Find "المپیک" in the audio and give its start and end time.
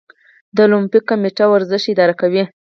0.67-1.03